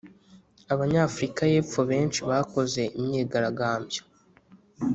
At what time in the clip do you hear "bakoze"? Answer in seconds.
2.29-2.81